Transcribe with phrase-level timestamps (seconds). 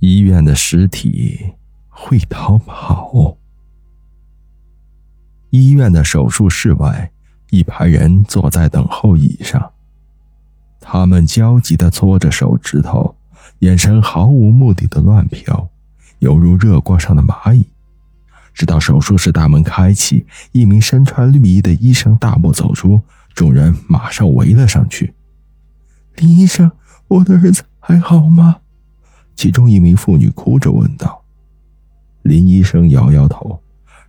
[0.00, 1.52] 医院的尸体
[1.88, 3.36] 会逃跑。
[5.50, 7.12] 医院的手术室外，
[7.50, 9.72] 一排人坐在等候椅上，
[10.80, 13.14] 他们焦急地搓着手指头，
[13.58, 15.68] 眼神毫无目的的乱瞟，
[16.20, 17.66] 犹如热锅上的蚂蚁。
[18.54, 23.02] 直到手术室大门开启，一名身穿绿衣的医生大步走出，
[23.34, 25.12] 众人马上围了上去。
[26.16, 26.70] 林医生，
[27.08, 28.60] 我的儿子还好吗？
[29.40, 31.24] 其中一名妇女哭着问道。
[32.24, 33.58] 林医生摇摇头，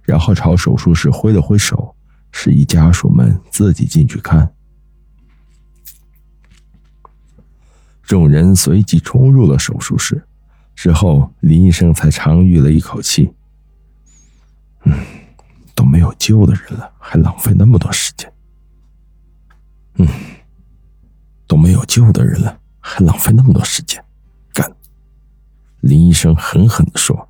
[0.02, 1.96] 然后朝手术室挥了挥手，
[2.34, 4.54] 示意家属们自己进去看。
[8.04, 10.22] 众人随即冲入了手术室，
[10.76, 13.32] 之后林医生才长吁了一口气。
[14.84, 14.94] 嗯，
[15.74, 18.30] 都没有救的人了，还浪费那么多时间。
[19.94, 20.06] 嗯，
[21.48, 24.04] 都没有救的人了，还浪费那么多时间。
[25.92, 27.28] 林医生狠狠地说：“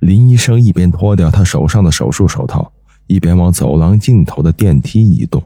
[0.00, 2.70] 林医生一边脱掉他手上的手术手套，
[3.06, 5.42] 一边往走廊尽头的电梯移动。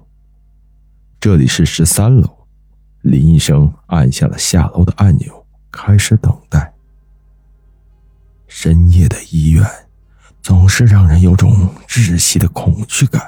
[1.20, 2.28] 这里是十三楼。”
[3.02, 6.74] 林医生按下了下楼的按钮，开始等待。
[8.48, 9.64] 深夜的医院
[10.42, 13.22] 总是让人有种窒息的恐惧感。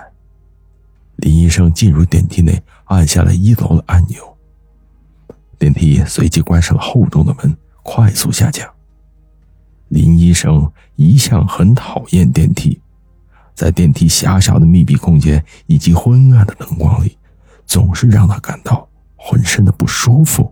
[1.18, 4.36] 林医生进入电梯内，按下了一楼的按钮，
[5.56, 7.56] 电梯随即关上了厚重的门。
[7.84, 8.71] 快速下降。
[9.92, 12.80] 林医生一向很讨厌电梯，
[13.54, 17.18] 在电梯狭小的密闭空间以及昏暗的灯光里，
[17.66, 20.50] 总是让他感到浑身的不舒服。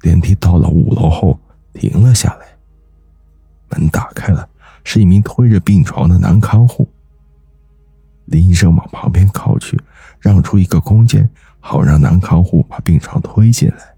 [0.00, 1.36] 电梯到了五楼后
[1.74, 2.46] 停了下来，
[3.70, 4.48] 门打开了，
[4.84, 6.88] 是一名推着病床的男看护。
[8.26, 9.76] 林医生往旁边靠去，
[10.20, 13.91] 让出一个空间，好让男看护把病床推进来。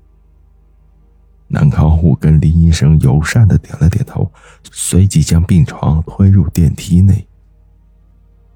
[1.55, 4.28] 男看护跟林医生友善的点了点头，
[4.72, 7.24] 随即将病床推入电梯内。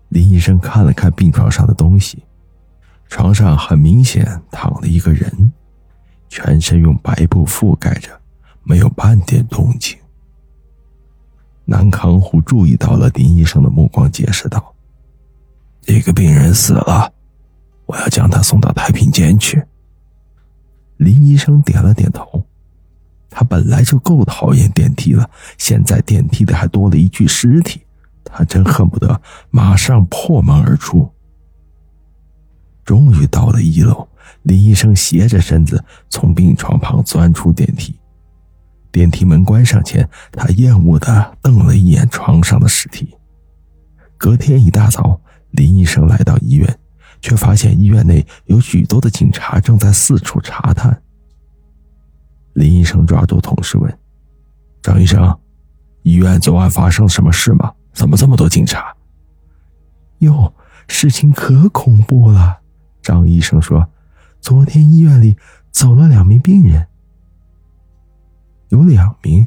[0.09, 2.25] 林医生看了看病床上的东西，
[3.09, 5.53] 床上很明显躺了一个人，
[6.29, 8.11] 全身用白布覆盖着，
[8.65, 9.97] 没有半点动静。
[11.65, 14.75] 男看护注意到了林医生的目光，解释道
[15.83, 17.13] ：“这个病人死了，
[17.87, 19.63] 我要将他送到太平间去。”
[20.99, 22.38] 林医生点了点头。
[23.39, 27.81] 他本来就够讨厌电梯了，现在电梯里还多了一具尸体，
[28.25, 31.09] 他真恨不得马上破门而出。
[32.85, 34.09] 终于到了一楼，
[34.43, 37.97] 林医生斜着身子从病床旁钻出电梯。
[38.91, 43.17] 电梯门关上前，他厌恶的瞪了一眼床上的尸体。
[44.17, 45.21] 隔天一大早，
[45.53, 46.77] 林医生来到医院，
[47.21, 51.01] 却发现医院内有许多的警察正在四处查探。
[52.59, 53.99] 林医生抓住同事问
[54.83, 55.39] ：“张医生，
[56.03, 57.73] 医院昨晚发生什么事吗？
[57.93, 58.93] 怎么这么多警察？”
[60.19, 60.53] 哟，
[60.89, 62.59] 事情可恐怖了。
[63.01, 63.89] 张医生说
[64.43, 65.37] ：“昨天医院里
[65.71, 66.85] 走了两名病人，
[68.71, 69.47] 有两名，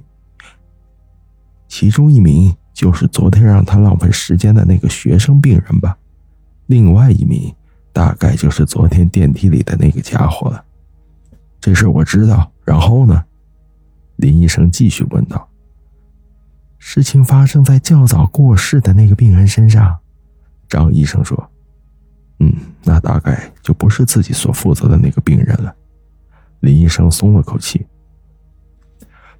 [1.68, 5.98] 其中一名就是昨天让他浪费时间的那个学生病人吧？
[6.68, 7.54] 另外一名
[7.92, 10.64] 大概就是昨天电梯里的那个家伙了。
[11.62, 13.24] 这事我知道。”然后呢？
[14.18, 15.48] 林医生继续问道。
[16.78, 19.98] 事情发生在较早过世的那个病人身上，
[20.68, 21.52] 张医生说
[22.40, 25.76] ：“嗯，那大概就不是自己所负责的那个病人了。”
[26.62, 27.86] 林医生松了口气。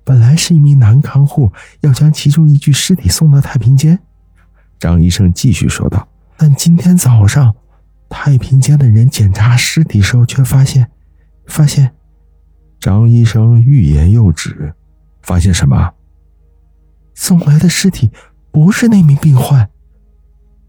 [0.04, 1.52] 本来是一名男看护
[1.82, 4.00] 要将其中一具尸体送到太平间，
[4.80, 6.08] 张医生继续说道。
[6.38, 7.56] 但今天早上，
[8.10, 10.90] 太平间的人检查尸体时候，却发现，
[11.46, 11.94] 发现。
[12.82, 14.74] 张医生欲言又止，
[15.22, 15.94] 发现什么？
[17.14, 18.10] 送来的尸体
[18.52, 19.70] 不是那名病患，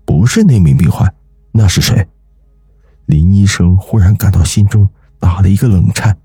[0.05, 1.13] 不是那名病患，
[1.53, 2.07] 那是谁？
[3.07, 4.87] 林医生忽然感到心中
[5.19, 6.19] 打了一个冷颤。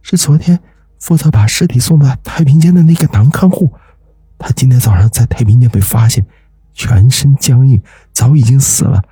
[0.00, 0.58] 是昨天
[0.98, 3.74] 负责把尸体送到太平间的那个男看护，
[4.38, 6.26] 他今天早上在太平间被发现，
[6.72, 7.82] 全身僵硬，
[8.14, 9.04] 早已经死了。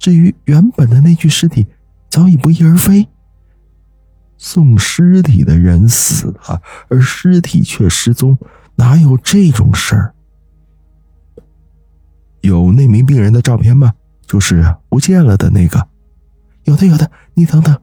[0.00, 1.68] 至于原本的那具尸体，
[2.08, 3.06] 早已不翼而飞。
[4.42, 8.38] 送尸体的人死了，而尸体却失踪，
[8.74, 10.14] 哪有这种事儿？
[12.40, 13.92] 有那名病人的照片吗？
[14.26, 15.86] 就是不见了的那个。
[16.64, 17.10] 有的，有的。
[17.34, 17.78] 你等等。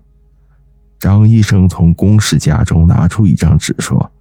[0.97, 4.11] 张医生从公事夹中拿出一张纸，说：“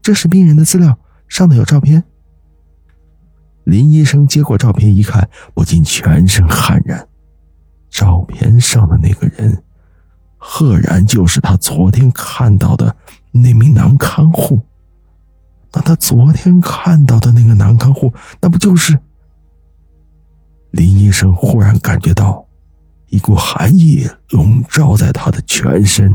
[0.00, 0.96] 这是病人的资料，
[1.26, 2.04] 上头有照片。”
[3.66, 7.08] 林医生接过照片一看，不禁全身汗然。
[7.90, 9.64] 照片上的那个人。
[10.60, 12.94] 赫然就是他昨天看到的
[13.32, 14.60] 那名男看护。
[15.72, 18.12] 那他昨天看到的那个男看护，
[18.42, 18.98] 那不就是？
[20.72, 22.46] 林医生忽然感觉到
[23.08, 26.14] 一股寒意笼罩在他的全身。